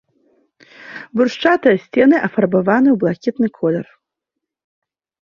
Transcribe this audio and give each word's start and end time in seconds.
Брусчатыя 1.19 1.75
сцены 1.83 2.15
афарбаваны 2.27 2.89
ў 2.93 2.95
блакітны 3.03 3.47
колер. 3.59 3.85